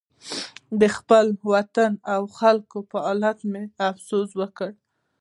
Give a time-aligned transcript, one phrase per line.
[0.79, 3.19] د خپل وطن او خلکو په حال
[3.51, 4.69] مې افسوس وکړ.